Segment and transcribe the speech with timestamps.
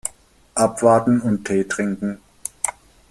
[0.55, 2.17] Abwarten und Tee trinken.